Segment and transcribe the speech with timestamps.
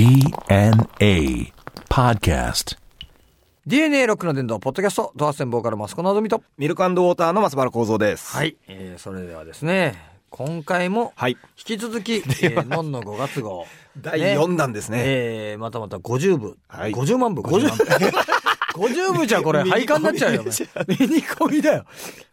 [0.00, 1.52] DNA
[1.90, 2.78] Podcast.
[3.66, 8.34] DNA ロックの伝道ポッドキャストドアステンボーカルマスコのぞみとミルクウォーターの松原幸三です。
[8.34, 11.32] はい、えー、それではですね今回もはい。
[11.32, 13.66] 引き続き、 えー、ノンの5月号
[14.00, 15.02] 第ね4弾ですね。
[15.04, 17.84] えー、またまた50部、はい50万部50万部
[18.80, 20.44] 50部じゃこれ 廃刊になっちゃうよ
[20.88, 21.84] ミニコミだよ。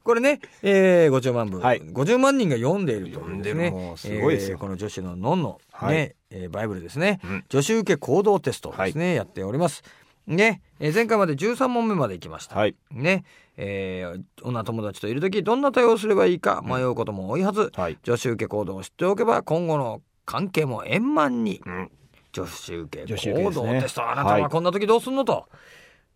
[0.03, 1.81] これね、えー、50万部、はい。
[1.81, 4.53] 50万人が読んでいるというですねすごいですよ。
[4.53, 6.15] えーこの女子のノンの、ねはい。
[6.29, 7.43] えーバイブルですね、うん。
[7.49, 9.83] 女子受け行動テストをですね、やっております。
[10.25, 12.75] ね、えー前回まで13問目まで行きました、はい。
[12.91, 13.25] ね、
[13.57, 17.97] えー女友達といる時どんな対応をすればいいか迷うことも多いはず、はい。
[18.03, 21.61] 女子受け行動を知っておけば今後の関係も円満に。
[21.65, 21.91] うん。
[22.33, 25.47] 女子受け行動テスト、あなたははいこんな時どうすんのと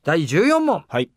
[0.04, 0.84] 第14問。
[0.88, 1.10] はい。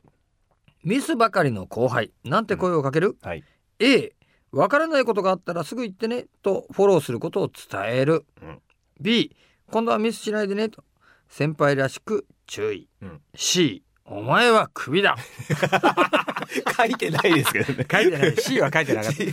[0.85, 2.13] ミスばかりの後輩。
[2.25, 3.43] なんて声をかける、はい。
[3.79, 4.13] A
[4.53, 6.27] わからないことがあったらすぐ言ってね。
[6.43, 8.61] とフォローすることを伝える、うん。
[9.01, 9.35] B
[9.71, 10.69] 今度はミスしないでね。
[10.69, 10.85] と
[11.29, 13.23] 先輩らしく注意、うん。
[13.35, 15.17] C お前はクビだ。
[16.77, 17.87] 書いてないですけどね。
[17.91, 18.37] 書いてない。
[18.37, 19.25] C は書いてなかった。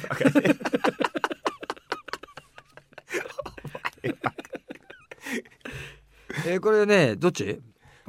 [6.48, 7.62] えーこれねどっち？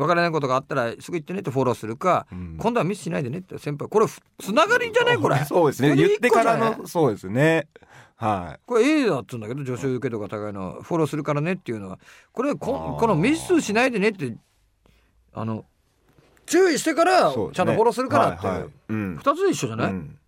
[0.03, 2.57] わからないことがあったらすぐ言ってねってフォローするか、うん。
[2.59, 5.37] 今度はミスしないでねって先輩これふつながりじゃないこれ。
[5.45, 5.95] そうですね。
[5.97, 7.69] 言ってからの、そうですね。
[8.17, 11.99] はこれ A だっつうんだけど女子受けとか高いのはフォローするからねっていうのは。
[12.33, 14.37] これここのミスしないでねって
[15.33, 15.65] あの
[16.47, 18.69] 注意してからちゃんとフォローするからってはいはい。
[18.89, 19.17] うん。
[19.17, 20.19] 二つで一緒じゃない、うん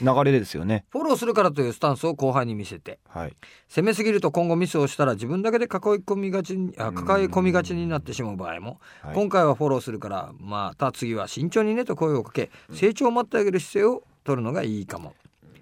[0.00, 0.84] 流れですよね。
[0.90, 3.00] フォローするからというスタンスを後輩に見せて。
[3.08, 3.36] はい。
[3.68, 9.14] 攻めすぎると今後ミスをしたら自分だけで囲い込みがちにあ抱え込みがちになってしまう場合も、はい。
[9.14, 15.14] 今回はフォローするからまた次は慎重にねと声をかけ成長を待ってあげる姿勢を取るのがいいかも。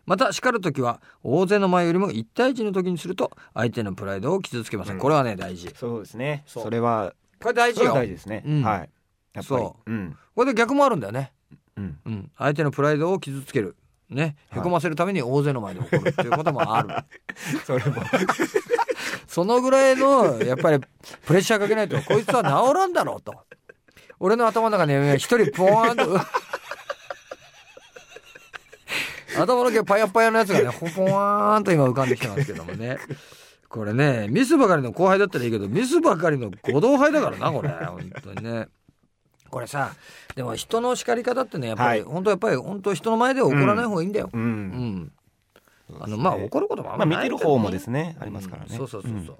[0.06, 5.00] また叱る時は大勢の前よりも1対1の時にすると相手のプライドを傷つけません、うん。
[5.00, 5.68] これはね大事。
[5.76, 6.44] そうですね。
[6.46, 7.12] それは、
[7.42, 7.92] これ大事よ。
[7.92, 8.42] 大事ですね。
[8.46, 8.62] うん。
[8.62, 8.90] はい。
[9.42, 9.90] そう。
[9.90, 10.16] うん。
[10.34, 11.32] これで逆もあるんだよね、
[11.76, 11.98] うん。
[12.06, 13.76] うん、相手のプライドを傷つける
[14.10, 16.88] ねへこませるために大勢の前で怒るっていうこともある。
[17.66, 18.02] それも。
[19.28, 20.80] そのぐらいのやっぱり
[21.26, 23.34] プレッシャーかけないとこいつは治らんだろうと。
[24.20, 26.20] 俺の頭の中に一人ポワーンと
[29.40, 32.98] 頭の毛パヤパヤのやつがねポワーンと今浮かんできてますけどもね。
[33.68, 37.68] これねミスばかりの後輩だったらいいけどミスばかりのご同輩だからなこれ。
[37.68, 38.68] 本当にね
[39.50, 39.92] これさ
[40.34, 44.36] でも人の叱り方ってねやっぱり、はい本当やっぱり本当人の前では怒らない方がいいんだよ、う。
[44.36, 45.12] うんん
[46.00, 48.76] あのまあ怒ることもあんままないけどねあ見てる方もですね、ありますからね。
[48.76, 49.38] そうそうそうそう、ん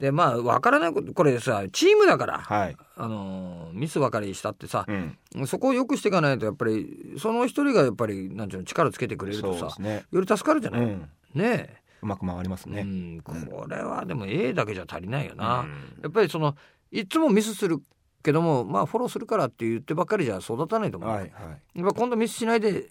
[0.00, 2.76] でまあ分からないことこれさチームだから、はい。
[2.96, 4.86] あのーミスばかりしたってさ、
[5.34, 5.46] うん。
[5.46, 10.04] そこを良くしていかないとやっぱりその一人がやっぱりなんていうの力つけてくれるとさね。
[10.12, 11.08] より助かるじゃない、うん。
[11.34, 12.82] ねうまく回りますえ、ね。
[12.82, 16.56] うん、これはでも A だけじゃ足りないよな、うんやっぱりその
[16.90, 17.82] いつもミスする
[18.22, 21.30] けどもまあフォローするからって言ってばっかりじゃ育たないと思う、はいはい。
[21.78, 22.90] やっぱ今度ミスしないで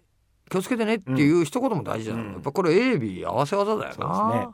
[0.49, 2.27] 気をつけてねっていう一言も大事だよ、う。
[2.27, 2.31] ん。
[2.33, 3.93] やっぱこれ AB 合わせ技だよな。
[3.93, 4.53] そうですね。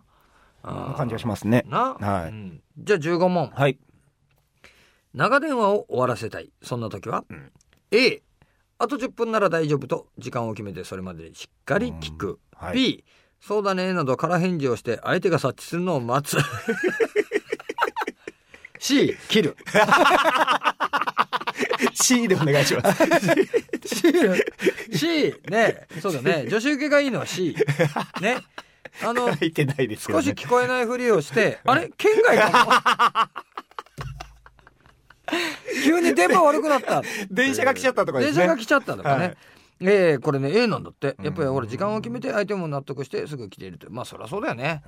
[0.63, 0.97] あー。
[0.97, 1.65] 感じがしますね。
[1.67, 2.29] な、はい。
[2.29, 2.61] うん。
[2.77, 3.51] じゃあ15問。
[3.53, 3.77] はい。
[5.13, 6.51] 長電話を終わらせたい。
[6.63, 7.51] そんな時は、うん。
[7.91, 8.23] A
[8.79, 12.75] あと10分なら大丈夫と時間を決めてそれまでしっかり聞く、はい。
[12.75, 13.05] B
[13.39, 13.93] そうだね。
[13.93, 16.37] など空返事をして相手が察知するのを待つ。
[18.79, 19.57] C 切る
[21.93, 23.03] C でお願いします。
[23.85, 24.13] C,
[24.97, 25.87] C ね。
[26.01, 26.47] そうだね。
[26.49, 27.55] 女子受けがいいのは C
[28.21, 28.37] ね。
[29.01, 29.35] あのね。
[29.35, 29.49] 少し
[30.31, 31.91] 聞こえないふりをして、あれ？
[31.97, 33.29] 県外か
[35.31, 35.35] も
[35.83, 37.01] 急に電波悪くなった。
[37.31, 38.25] 電車が来ちゃったとかね。
[38.25, 39.25] 電車が来ちゃったとかね。
[39.25, 39.37] はい。
[39.81, 41.15] えーこれね A なんだって。
[41.23, 44.83] やっぱりうん俺時間を決めて相手も納得してすぐ来ているとまあそりゃそうだよね。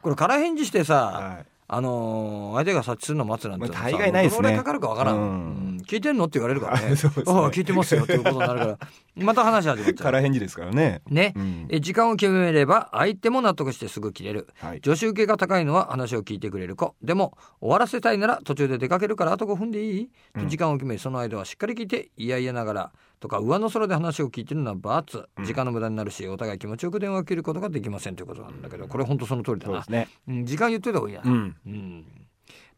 [0.00, 1.46] これ空返事してさ、はい。
[1.72, 4.42] あのー相手が察知するの待つなんてまあ大概ないですね。
[4.42, 5.22] どのぐらいかかるかわからん、うん。
[5.22, 6.88] うん聞いてんのって言われるからね。
[6.90, 8.78] あ聞いてますよっていうことになるから
[9.16, 10.04] また話始まっちゃう。
[10.04, 11.02] 空返事ですからね。
[11.08, 11.66] ね、うん。
[11.68, 14.48] え時間を決めれば相手も納得してすぐ切れる。
[14.58, 14.80] はい。
[14.80, 16.94] 女子受けが高いのは話を聞いてくれる子。
[17.02, 20.48] でも終わらせたいなら途中で出かけるからあと5分でいい、とうん。
[20.48, 25.44] 時間を決めその間はしっかり聞いていやいやながらとか上の空で話を聞いてるのは罰うん。
[25.44, 29.84] 時間の無駄になるしお互い気持ちよく電話を切ることができませんということなんだけどこれ本当その通りだな。
[29.88, 30.08] ね。
[30.28, 31.56] うん時間言っといた方がいいな、うん。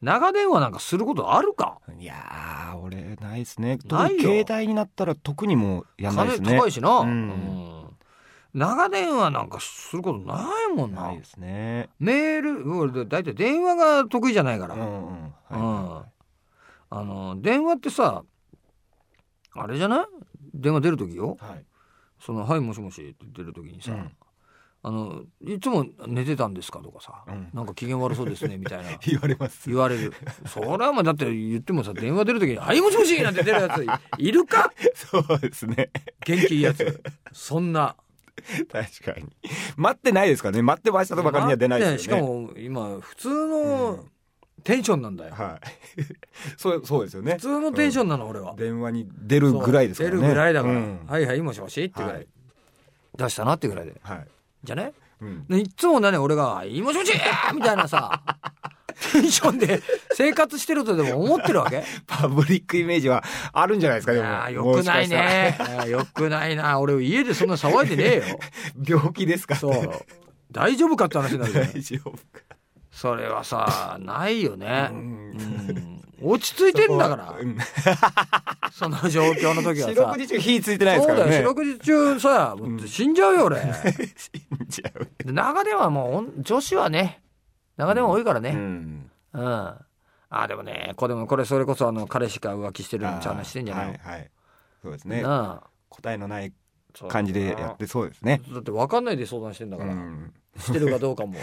[0.02, 1.78] うん長電話なんかすることあるか？
[1.96, 3.78] いやー、俺、ないですね。
[3.84, 6.58] ないよ特に携帯になったら特にもうやんないで金すね。
[6.58, 7.82] 高いしな、うんうん
[8.54, 11.88] 長電話なんかすることないもんなないですね。
[11.98, 15.32] メール俺大体電話が得意じゃないから、うんうん。
[15.50, 16.04] うんは
[16.90, 18.24] あの電話ってさ
[19.54, 20.06] あれじゃない？
[20.52, 21.44] 電話出る時よい。
[21.44, 21.64] はい。
[22.20, 24.12] その「はいもしもし」って出る時にさ、うん
[24.84, 27.50] あのいつも寝てたんですかとかさ、うん。
[27.54, 28.90] なんか機嫌悪そうですねみたいな。
[29.06, 29.68] 言われます。
[29.68, 30.12] 言われる。
[30.46, 33.86] それはまあだって言ってもさ電話出る時に「はいもしもし!」なんて出るやつ
[34.18, 34.72] いるか？
[34.94, 35.90] そうですね。
[36.26, 37.00] 元気いいやつ。
[37.32, 37.94] そんな。
[38.72, 39.28] 確かに。
[39.76, 40.62] 待ってないですからね。
[40.62, 41.98] 待ってましたとばかりには出ないですよね。
[42.02, 44.04] しかも今普通の
[44.64, 46.08] テンションなんだよ、はい。
[46.58, 47.34] そうそうですよね。
[47.34, 48.54] 普通のテンションなの、俺は。
[48.56, 50.16] 電話に出るぐらいですからね。
[50.16, 51.00] 出るぐらいだから、うん。
[51.06, 52.26] はいはいもしもしってぐらい、はい。
[53.16, 54.00] 出したなってぐらいで。
[54.02, 54.26] はい
[54.64, 55.46] じゃねうん。
[55.46, 57.12] でいっつもね俺が「はいもしもし!」
[57.54, 58.22] みたいなさ
[59.12, 59.80] テンションで
[60.12, 61.82] 生活してるとでも思ってるわけ？
[62.06, 64.70] パブリックイメージはあるんじゃないですかいでも。
[64.70, 65.56] よくないね。
[65.88, 66.78] よくないな。
[66.78, 68.38] 俺家でそんな騒いでねえよ。
[69.00, 69.56] 病気ですか？
[69.56, 69.90] そう。
[70.52, 71.72] 大丈夫かって話になるじゃない。
[71.74, 72.18] 大丈夫か
[72.92, 74.98] それはさ ないよね、うん。
[76.20, 76.30] うん。
[76.30, 77.34] 落ち着いてんだから。
[77.40, 77.56] うん。
[78.70, 81.24] その状況の時は四さ六時中火ついてないですそうだよ。
[81.24, 82.56] からね四六時中さ
[82.86, 83.60] 死んじゃうよ俺、
[84.16, 84.30] 死
[84.62, 87.22] んじゃうで長電話もう女子はね
[87.76, 88.50] 長電話多いからね。
[88.50, 89.10] うん。
[89.34, 89.74] うん、
[90.28, 94.30] あでもねこれでもこれそれこそあの彼氏が浮気してるのちゃう話してんじゃないの、はいはい。
[94.82, 95.22] そうですね。
[95.22, 96.52] 答えのない
[97.08, 98.42] 感じでやってそうですね。
[98.52, 101.34] だって分かんないで相談してんだうから、んしてるかどうかも。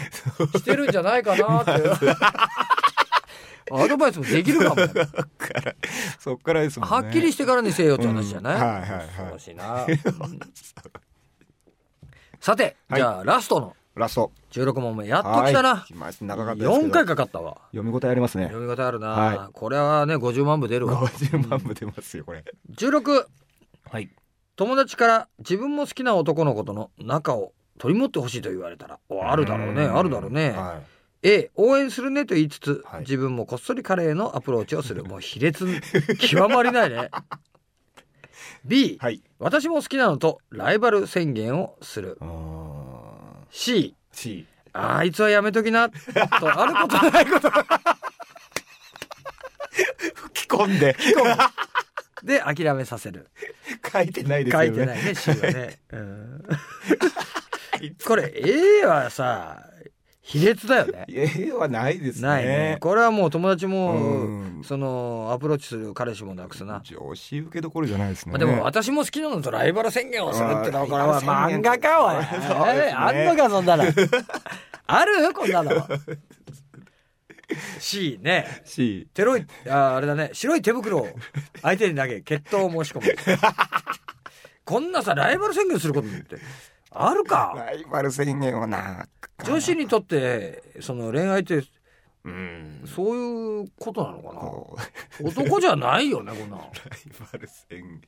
[0.56, 1.72] してるんじゃないかなって。
[3.72, 4.82] アドバイスもできるかも。
[6.18, 6.96] そっからですもんね。
[6.96, 8.60] はっきりしてからにせよって話じゃない、うん。
[8.60, 8.90] はいはい
[9.30, 9.40] はい。
[9.40, 9.98] しいな、うん。
[12.40, 13.00] さて、はい。
[13.00, 13.76] じゃあラストの。
[13.94, 14.32] ラスト。
[14.52, 15.86] 16問目やっと来たな、はい。
[15.86, 16.24] 来ました。
[16.24, 16.88] 長かったですけど。
[16.88, 17.58] 4回かかったわ。
[17.72, 18.44] 読み応えありますね。
[18.44, 21.06] 読み方あるな、はこれはね50万部出るわ。
[21.06, 22.44] 50万部出ますよこれ。
[22.72, 23.26] 16
[23.90, 24.10] はい。
[24.56, 30.80] 友達から自分も好きな男の子との仲を取り持ってほしいと言われたらおあるだろうねあるだろうね、は
[31.22, 33.00] A 応援するねと言いつつ、はい。
[33.00, 35.04] 自分もこっそり彼へのアプローチをする。
[35.08, 35.66] もう卑劣
[36.18, 37.10] 極まりないね。
[38.64, 39.22] B、いはい。
[39.38, 42.18] 私も好きなのとライバル宣言をする。
[43.50, 45.90] C C あいつはやめときな。
[45.90, 45.96] と
[46.58, 47.50] あることないこと。
[50.14, 50.96] 吹き込んで。
[52.22, 52.40] で。
[52.40, 53.28] 諦めさせる。
[53.92, 54.76] 書いてないです書よね。
[54.76, 56.19] いてないね C はね、うん、
[58.10, 59.70] これ A はさ
[60.20, 61.06] 卑劣だよね。
[61.08, 62.26] 絵はないですね。
[62.26, 62.76] ないね。
[62.80, 64.64] これはもう友達も、うん。
[64.64, 68.32] そのアプローチする彼氏もなくすな、上司受けどころじゃないですね。
[68.32, 72.28] まあ、でも私も好きなのとライバル宣言をするってのはこれは漫画かおい、ね。
[72.32, 73.84] えーあんのかそんなの。
[74.88, 75.32] ある？
[75.32, 75.70] こんなの。
[77.78, 78.62] C ね。
[78.64, 80.30] C テロいあーあれだね。
[80.32, 81.08] 白い手袋を
[81.62, 83.14] 相手に投げ決闘を申し込む。
[84.64, 86.36] こんなさライバル宣言することって
[86.90, 87.54] あるか。
[87.56, 89.06] ライバル宣言はな
[89.44, 91.62] 女子にとってその恋愛って
[92.24, 92.82] うん。
[92.86, 95.30] そういうことなのかな。
[95.30, 96.62] 男じゃないよねこんなの。
[96.90, 98.00] ライバル宣言。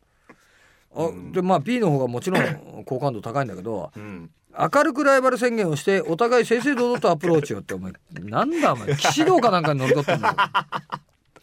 [0.94, 4.30] あでまあ B の方がもちろん 好感度高いんだけどうん。
[4.58, 10.34] 明るくライバル宣言をしてお互い正々堂々とアプローチをってお前なんだお前騎士道かなんかに乗り取ってんだよ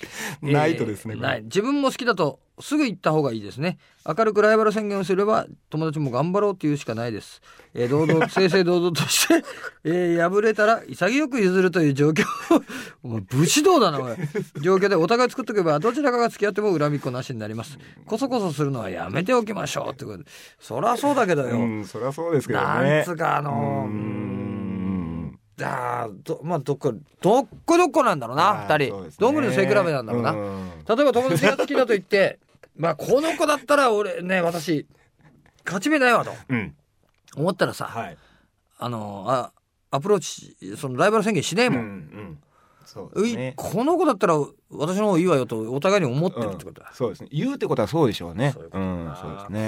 [0.41, 1.43] ないとですねえーない。
[1.43, 3.77] 自分も好きだとすぐ言った方がいいですね。
[4.05, 7.41] 明るくライバル宣言をすれば友達も頑張ろうっていうしかないです、
[7.73, 9.43] えー堂々正々堂々として、
[9.85, 12.23] えー敗れたら潔く譲るという状況。
[13.03, 14.15] お前武士道だなおい。
[14.61, 17.77] 状況でお互い作っておけばどちらかが付き合っても恨みっこなしになります。
[18.05, 20.17] こそこそするのはやめておきましょうってこと。
[20.19, 20.25] で
[20.59, 22.65] そりゃそうだけどよ、うんそりゃそうですけどね。
[22.65, 24.28] なんつうかあのうーん
[25.65, 26.91] あーどまあどっか
[27.21, 29.09] どっこどっこなんだろうな二人。
[29.19, 30.69] どんぐりの背比べなんだろうな、ん。
[30.87, 32.39] 例えば友達が好きだと言って
[32.77, 34.85] まあこの子だったら俺ね私
[35.65, 36.75] 勝ち目ないわとうん。
[37.35, 38.17] 思ったらさ、はい。
[38.77, 39.51] あのあ
[39.91, 42.39] アプローチそのライバル宣言しねえうんも、うん。
[43.15, 43.53] うういですね。
[43.55, 44.35] この子だったら
[44.71, 47.29] 私の方がいいわよとお互いに思ってるってことだ、そうですね。
[47.31, 48.53] 言うってことはそうでしょうね。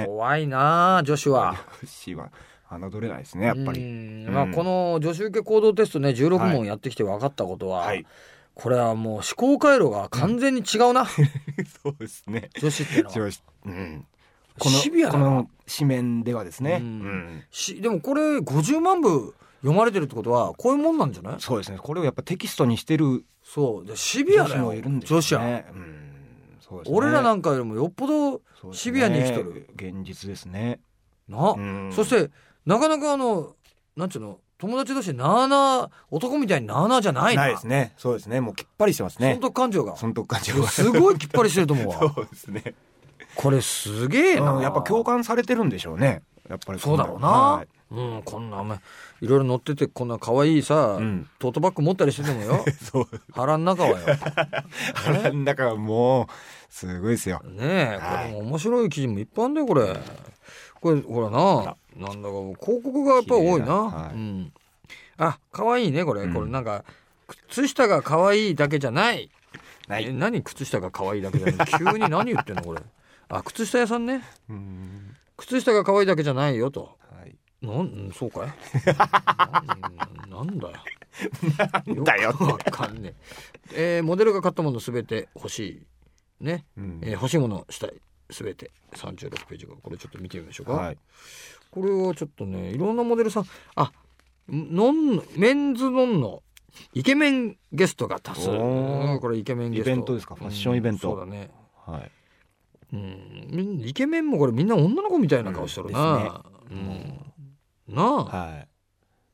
[0.08, 1.56] 怖いなあ女子は。
[1.82, 2.32] 女子は
[2.80, 3.82] 侮れないですねやっぱうり。
[3.82, 8.06] んまあ、この女子受け行動テストね16問やってきて分かったことは、はい。
[8.54, 11.06] これはもう思考回路が完全に違うな、
[11.84, 12.50] そうですね。
[12.60, 13.30] 女子ってのは。
[13.66, 14.06] うん。
[14.60, 15.24] このシビアだな。
[15.26, 16.80] この紙面ではですね。
[16.82, 16.86] うん。
[16.86, 17.44] うん。
[17.50, 21.36] しでもこれ50万部読まれてるってことはこういうもんなんじゃない？
[21.40, 21.78] そうですね。
[21.78, 23.86] これをやっぱテキストにしてるそう。
[23.86, 24.66] でシビアだよ。
[24.66, 25.66] もいるんです女子は、ねね。
[26.88, 28.42] 俺らなんかよりもよっぽど
[28.74, 29.68] シビアに生きとる。
[29.76, 30.80] 現実ですね。
[31.30, 31.92] な、うん。
[31.94, 32.30] そして
[32.66, 33.56] なかなかあの
[33.96, 37.44] なんちゅうの友達同士なあなあ男みたいになあなあじゃないな。
[37.44, 37.94] ないですね。
[37.98, 38.42] そうですね。
[38.42, 39.32] もうきっぱりしてますね。
[39.32, 39.98] 損得感情が。
[39.98, 40.68] 損得感情が。
[40.68, 41.98] すごいきっぱりしてると思うわ。
[42.14, 42.76] そうですね。
[43.36, 46.22] これすげえな、うんやっぱ共感されてるんでしょうね。
[46.48, 46.80] やっぱり。
[46.80, 47.68] そうだろうな、はい。
[47.92, 48.78] うんこんなお前
[49.22, 51.28] いろいろ乗っててこんな可愛いさ、うん。
[51.40, 52.64] トートバッグ持ったりしててもよ。
[52.92, 53.98] そう腹ん中はよ。
[54.94, 56.28] 腹の中はもう
[56.70, 57.42] すごいですよ。
[57.44, 60.00] ねえこはいれも面白い記事もいっぱいあるんだよこれ
[60.82, 61.76] これほらな。
[61.96, 62.36] なんだか
[62.66, 64.16] 広告がやっぱり多いな、はい。
[64.16, 64.54] うん。
[65.18, 66.34] あ可愛いねこれ、うん。
[66.34, 66.84] これなんか
[67.50, 69.30] 靴下が可愛いだけじゃない。
[69.90, 71.68] えはい何靴下が可愛いだけじゃない？
[71.78, 72.82] 急に何言ってんのこれ。
[73.30, 74.24] あ靴下屋さんね。
[74.50, 75.16] うん。
[75.38, 76.98] 靴下が可愛いだけじゃないよと。
[77.20, 77.36] はい。
[77.62, 78.50] なんうんそうかい？
[80.30, 80.74] な んなんだよ
[81.86, 82.34] なんだよ
[82.72, 83.14] かんね
[83.74, 83.98] え。
[83.98, 86.44] えーモデルが買ったものすべて欲しい。
[86.44, 87.00] ね、うん。
[87.04, 87.94] えー欲しいものしたい
[88.32, 90.98] すべて36ページがこれちょっと見てみましょうか、はい。
[91.70, 93.46] これはちょっとねいろんなモデルさん
[93.76, 93.92] あ
[94.50, 96.44] ノンメンズノンの
[96.94, 98.48] イケメンゲストが多数。
[99.20, 99.90] これイケメンゲスト。
[99.92, 100.36] イベントですか？
[100.36, 101.10] ファッションイベント。
[101.10, 101.50] うんそうだね。
[101.86, 102.12] はい。
[102.94, 107.34] うんイケメンもこれみんな女の子みたいな顔してるな、うん。
[107.88, 108.68] なあ、はい。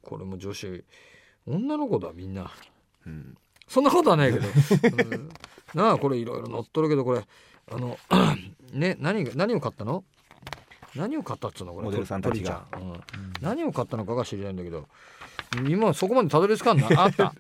[0.04, 0.84] これも女子
[1.46, 2.52] 女の子だみんな。
[3.06, 3.36] うん。
[3.68, 5.30] そんなことはないけど、うん。
[5.74, 7.22] なあこれいろいろ載っとるけどこれ
[7.72, 7.98] あの
[8.74, 10.04] ね何が何を買ったの？
[10.96, 11.74] 何を買ったっつうの？
[11.74, 12.66] これモデルさんたちが。
[12.74, 12.94] うん。
[13.42, 14.88] 何を買ったのかが知りたいんだけど
[15.68, 16.88] 今そこまでたどり着かんな。
[17.04, 17.34] あった。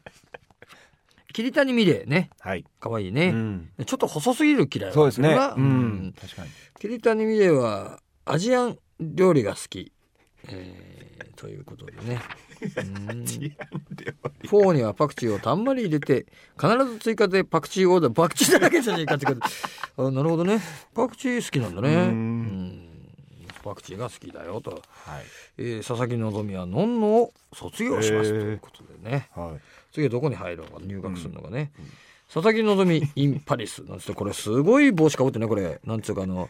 [1.33, 2.29] 桐谷美玲ね。
[2.39, 2.65] はい。
[2.79, 3.69] 可愛いね、うん。
[3.85, 5.29] ちょっと細すぎる嫌いそうですね。
[5.55, 6.07] ううん。
[6.07, 6.13] ん。
[6.19, 6.49] 確かに。
[6.79, 9.91] 桐谷美玲はアジアン料理が好き、
[10.47, 12.19] えーということでね。
[12.59, 13.25] うん。
[13.25, 16.25] フォーにはパクチーをたんまり入れて
[16.59, 19.41] 必ず追加でパクチーオーダーパクチーだけじゃねえかってこと
[19.97, 20.59] あなるほどね。
[20.93, 21.93] パクチー好きなんだね。
[21.95, 21.99] うん。
[21.99, 22.87] うん。
[23.63, 24.81] パクチーが好きだよと、はい。
[25.57, 28.29] えー佐々木希はのんのを卒業します？
[28.29, 29.29] ということでね。
[29.35, 29.61] はい。
[29.91, 31.71] 次はどこに入るのか入学するのかね、
[32.31, 35.79] 佐々木希 in パリスなんつってこれすごい帽子かぶってねこれ。
[35.83, 36.49] なんつうかあの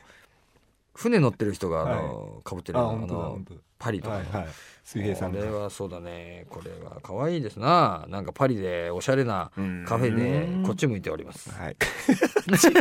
[0.98, 3.40] 船乗ってる人があの、かぶってるあの
[3.78, 4.54] パリとかの、はいはい。
[4.84, 6.48] 水平さんこがれはそうだね。
[6.50, 8.06] これは可愛いですな。
[8.10, 9.52] なんかパリでおしゃれな
[9.86, 11.52] カフェでこっち向いております。
[11.52, 11.76] はい。
[11.76, 11.86] こ
[12.56, 12.80] っち向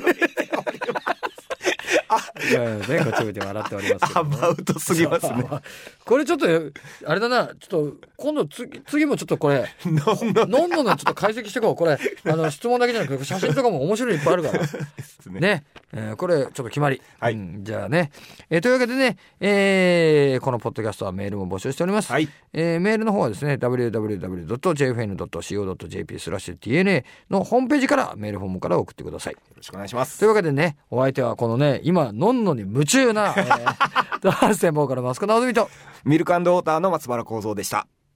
[3.30, 5.44] いて 笑っておりますけど、アバウトすぎますね。
[6.04, 6.46] これちょっと
[7.04, 7.48] あれだな。
[7.60, 10.66] ちょっと今度次次もちょっとこれのんの。
[10.68, 11.74] んのちょっと解析してこう。
[11.74, 14.60] これあの質問だけじゃなくて写真とかも面白いのいっぱいあるから。
[15.32, 15.40] ね。
[15.40, 17.34] ね、えーこれちょっと決まり、はい。
[17.34, 18.10] うんじゃあね、
[18.50, 22.28] えーというわけでね、えーこのポッドキャストはメールも募集しております、はい。
[22.52, 24.08] えーメールの方はですね www.jfn.co.jp
[26.18, 29.32] スラッシュ DNA のホームページからメールフォームから送ってください。
[29.34, 30.18] よろしくお願いします。
[30.18, 35.68] というわけでねお相手はこのね今のんのに夢中な、えー、 ダンス専門家のマスコ直美と
[36.04, 37.86] ミルクウォーターの松原幸三でした